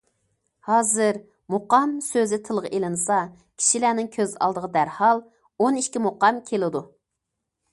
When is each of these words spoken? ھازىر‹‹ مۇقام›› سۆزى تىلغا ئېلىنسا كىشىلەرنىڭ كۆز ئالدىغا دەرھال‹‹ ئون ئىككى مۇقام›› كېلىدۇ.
ھازىر‹‹ 0.67 1.17
مۇقام›› 1.55 1.91
سۆزى 2.05 2.39
تىلغا 2.47 2.71
ئېلىنسا 2.77 3.17
كىشىلەرنىڭ 3.35 4.09
كۆز 4.19 4.33
ئالدىغا 4.47 4.71
دەرھال‹‹ 4.79 5.21
ئون 5.27 5.81
ئىككى 5.83 6.03
مۇقام›› 6.07 6.41
كېلىدۇ. 6.49 6.83